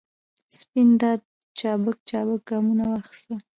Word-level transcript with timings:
سپین 0.57 0.89
دادا 0.99 1.25
چابک 1.57 1.97
چابک 2.09 2.41
ګامونه 2.49 2.83
واخستل. 2.87 3.39